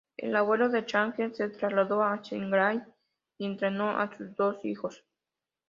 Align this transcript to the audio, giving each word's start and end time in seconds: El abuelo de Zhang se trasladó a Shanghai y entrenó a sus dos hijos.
El 0.17 0.35
abuelo 0.35 0.67
de 0.69 0.83
Zhang 0.83 1.13
se 1.35 1.49
trasladó 1.49 2.01
a 2.01 2.19
Shanghai 2.23 2.81
y 3.37 3.45
entrenó 3.45 3.91
a 3.99 4.09
sus 4.17 4.35
dos 4.35 4.57
hijos. 4.65 5.05